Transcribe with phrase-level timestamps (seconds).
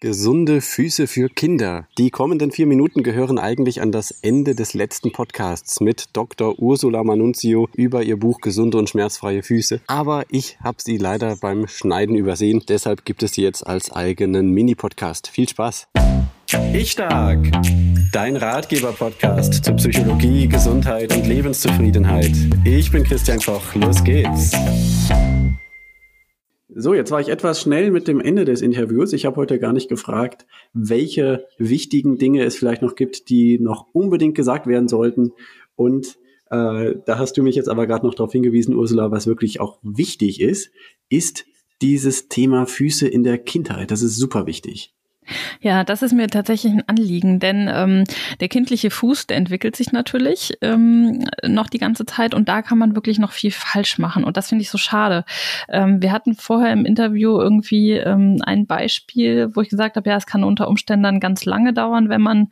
[0.00, 1.88] Gesunde Füße für Kinder.
[1.98, 6.56] Die kommenden vier Minuten gehören eigentlich an das Ende des letzten Podcasts mit Dr.
[6.60, 9.80] Ursula Manunzio über ihr Buch Gesunde und schmerzfreie Füße.
[9.88, 12.62] Aber ich habe sie leider beim Schneiden übersehen.
[12.68, 15.26] Deshalb gibt es sie jetzt als eigenen Mini-Podcast.
[15.26, 15.88] Viel Spaß!
[16.72, 17.50] Ich stark!
[18.12, 22.36] Dein Ratgeber-Podcast zur Psychologie, Gesundheit und Lebenszufriedenheit.
[22.64, 23.74] Ich bin Christian Koch.
[23.74, 24.52] Los geht's!
[26.74, 29.14] So, jetzt war ich etwas schnell mit dem Ende des Interviews.
[29.14, 33.86] Ich habe heute gar nicht gefragt, welche wichtigen Dinge es vielleicht noch gibt, die noch
[33.94, 35.32] unbedingt gesagt werden sollten.
[35.76, 36.18] Und
[36.50, 39.78] äh, da hast du mich jetzt aber gerade noch darauf hingewiesen, Ursula, was wirklich auch
[39.82, 40.70] wichtig ist,
[41.08, 41.46] ist
[41.80, 43.90] dieses Thema Füße in der Kindheit.
[43.90, 44.92] Das ist super wichtig.
[45.60, 48.04] Ja, das ist mir tatsächlich ein Anliegen, denn ähm,
[48.40, 52.78] der kindliche Fuß, der entwickelt sich natürlich ähm, noch die ganze Zeit und da kann
[52.78, 55.24] man wirklich noch viel falsch machen und das finde ich so schade.
[55.68, 60.16] Ähm, wir hatten vorher im Interview irgendwie ähm, ein Beispiel, wo ich gesagt habe, ja,
[60.16, 62.48] es kann unter Umständen ganz lange dauern, wenn man,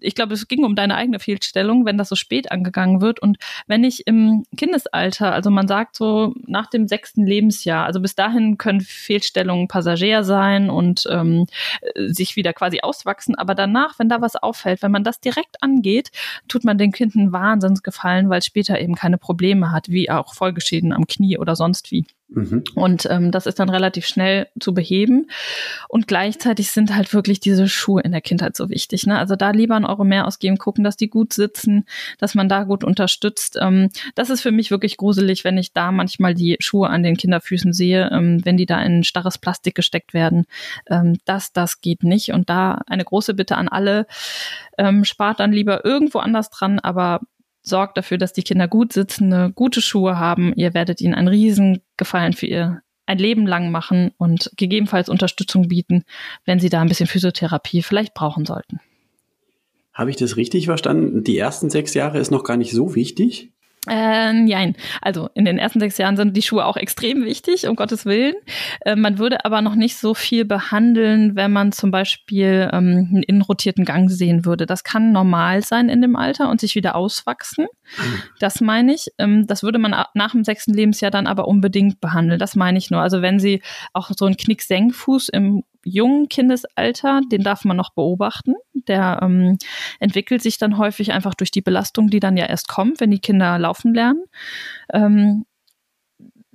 [0.00, 3.38] ich glaube, es ging um deine eigene Fehlstellung, wenn das so spät angegangen wird und
[3.66, 8.58] wenn ich im Kindesalter, also man sagt so nach dem sechsten Lebensjahr, also bis dahin
[8.58, 11.46] können Fehlstellungen Passagier sein und ähm,
[12.12, 13.34] sich wieder quasi auswachsen.
[13.34, 16.10] Aber danach, wenn da was auffällt, wenn man das direkt angeht,
[16.48, 20.34] tut man dem Kind einen Wahnsinnsgefallen, weil es später eben keine Probleme hat, wie auch
[20.34, 22.06] Folgeschäden am Knie oder sonst wie.
[22.30, 22.62] Mhm.
[22.74, 25.30] Und ähm, das ist dann relativ schnell zu beheben.
[25.88, 29.06] Und gleichzeitig sind halt wirklich diese Schuhe in der Kindheit so wichtig.
[29.06, 29.18] Ne?
[29.18, 31.86] Also da lieber ein Euro mehr ausgeben, gucken, dass die gut sitzen,
[32.18, 33.58] dass man da gut unterstützt.
[33.60, 37.16] Ähm, das ist für mich wirklich gruselig, wenn ich da manchmal die Schuhe an den
[37.16, 40.44] Kinderfüßen sehe, ähm, wenn die da in starres Plastik gesteckt werden.
[40.88, 42.32] Ähm, das, das geht nicht.
[42.32, 44.06] Und da eine große Bitte an alle,
[44.76, 47.20] ähm, spart dann lieber irgendwo anders dran, aber
[47.68, 50.52] sorgt dafür, dass die Kinder gut sitzende, gute Schuhe haben.
[50.56, 55.68] Ihr werdet ihnen einen riesen Gefallen für ihr ein Leben lang machen und gegebenenfalls Unterstützung
[55.68, 56.04] bieten,
[56.44, 58.80] wenn sie da ein bisschen Physiotherapie vielleicht brauchen sollten.
[59.94, 61.24] Habe ich das richtig verstanden?
[61.24, 63.52] Die ersten sechs Jahre ist noch gar nicht so wichtig?
[63.86, 67.76] Äh, nein, also in den ersten sechs Jahren sind die Schuhe auch extrem wichtig, um
[67.76, 68.34] Gottes Willen.
[68.80, 73.22] Äh, man würde aber noch nicht so viel behandeln, wenn man zum Beispiel ähm, einen
[73.22, 74.66] innenrotierten Gang sehen würde.
[74.66, 77.66] Das kann normal sein in dem Alter und sich wieder auswachsen.
[78.40, 79.08] Das meine ich.
[79.18, 82.38] Ähm, das würde man nach dem sechsten Lebensjahr dann aber unbedingt behandeln.
[82.38, 83.00] Das meine ich nur.
[83.00, 83.62] Also wenn Sie
[83.92, 88.54] auch so einen Knicksenkfuß im jungen Kindesalter, den darf man noch beobachten.
[88.88, 89.58] Der ähm,
[90.00, 93.20] entwickelt sich dann häufig einfach durch die Belastung, die dann ja erst kommt, wenn die
[93.20, 94.24] Kinder laufen lernen.
[94.92, 95.44] Ähm,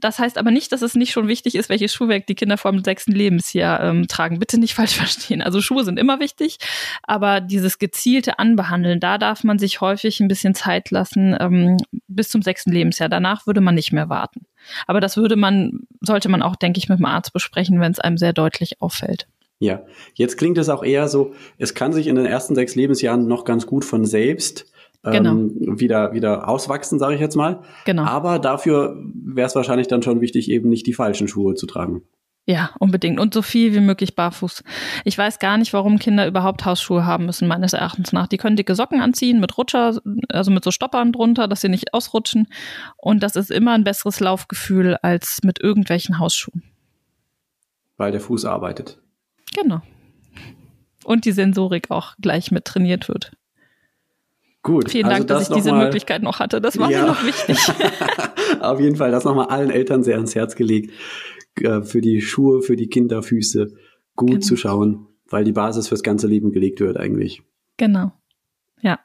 [0.00, 2.70] das heißt aber nicht, dass es nicht schon wichtig ist, welches Schuhwerk die Kinder vor
[2.70, 4.38] dem sechsten Lebensjahr ähm, tragen.
[4.38, 5.42] Bitte nicht falsch verstehen.
[5.42, 6.58] Also Schuhe sind immer wichtig,
[7.02, 12.28] aber dieses gezielte Anbehandeln, da darf man sich häufig ein bisschen Zeit lassen ähm, bis
[12.28, 13.08] zum sechsten Lebensjahr.
[13.08, 14.46] Danach würde man nicht mehr warten.
[14.86, 18.00] Aber das würde man, sollte man auch, denke ich, mit dem Arzt besprechen, wenn es
[18.00, 19.26] einem sehr deutlich auffällt.
[19.60, 19.82] Ja,
[20.14, 23.44] jetzt klingt es auch eher so, es kann sich in den ersten sechs Lebensjahren noch
[23.44, 24.70] ganz gut von selbst
[25.02, 25.30] genau.
[25.30, 27.60] ähm, wieder, wieder auswachsen, sage ich jetzt mal.
[27.84, 28.04] Genau.
[28.04, 32.02] Aber dafür wäre es wahrscheinlich dann schon wichtig, eben nicht die falschen Schuhe zu tragen.
[32.46, 33.20] Ja, unbedingt.
[33.20, 34.64] Und so viel wie möglich barfuß.
[35.04, 38.26] Ich weiß gar nicht, warum Kinder überhaupt Hausschuhe haben müssen, meines Erachtens nach.
[38.26, 41.92] Die können dicke Socken anziehen mit Rutscher, also mit so Stoppern drunter, dass sie nicht
[41.92, 42.46] ausrutschen.
[42.96, 46.62] Und das ist immer ein besseres Laufgefühl als mit irgendwelchen Hausschuhen.
[47.98, 48.98] Weil der Fuß arbeitet.
[49.56, 49.80] Genau.
[51.04, 53.32] Und die Sensorik auch gleich mit trainiert wird.
[54.62, 54.90] Gut.
[54.90, 56.60] Vielen also Dank, das dass ich diese mal, Möglichkeit noch hatte.
[56.60, 57.02] Das war ja.
[57.02, 57.56] mir noch wichtig.
[58.60, 60.92] Auf jeden Fall, das nochmal allen Eltern sehr ans Herz gelegt
[61.62, 63.72] äh, für die Schuhe, für die Kinderfüße
[64.16, 64.40] gut genau.
[64.40, 67.42] zu schauen, weil die Basis fürs ganze Leben gelegt wird eigentlich.
[67.76, 68.12] Genau.
[68.82, 68.98] Ja.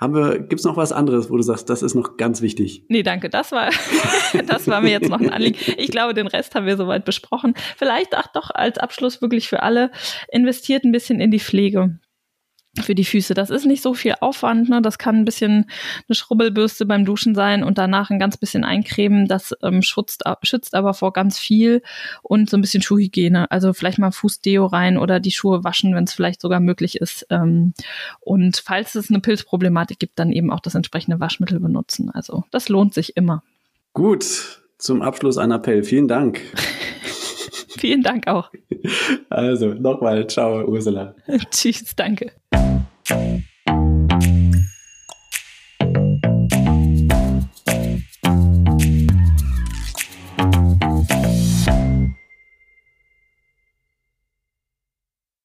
[0.00, 2.84] Haben wir, gibt's noch was anderes, wo du sagst, das ist noch ganz wichtig?
[2.88, 3.28] Nee, danke.
[3.28, 3.70] Das war,
[4.46, 5.58] das war mir jetzt noch ein Anliegen.
[5.76, 7.54] Ich glaube, den Rest haben wir soweit besprochen.
[7.76, 9.90] Vielleicht auch doch als Abschluss wirklich für alle,
[10.30, 11.98] investiert ein bisschen in die Pflege
[12.84, 13.34] für die Füße.
[13.34, 14.68] Das ist nicht so viel Aufwand.
[14.68, 14.82] Ne?
[14.82, 15.70] Das kann ein bisschen
[16.08, 19.26] eine Schrubbelbürste beim Duschen sein und danach ein ganz bisschen eincremen.
[19.26, 21.82] Das ähm, schützt, schützt aber vor ganz viel
[22.22, 23.50] und so ein bisschen Schuhhygiene.
[23.50, 27.26] Also vielleicht mal Fußdeo rein oder die Schuhe waschen, wenn es vielleicht sogar möglich ist.
[27.30, 27.74] Ähm,
[28.20, 32.10] und falls es eine Pilzproblematik gibt, dann eben auch das entsprechende Waschmittel benutzen.
[32.10, 33.42] Also das lohnt sich immer.
[33.92, 35.82] Gut, zum Abschluss ein Appell.
[35.82, 36.40] Vielen Dank.
[37.78, 38.50] Vielen Dank auch.
[39.30, 41.14] Also nochmal, ciao, Ursula.
[41.50, 42.32] Tschüss, danke.